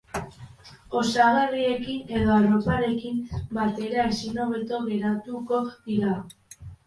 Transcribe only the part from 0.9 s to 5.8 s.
Osagarriekin edo arroparekin batera ezinhobeto geratuko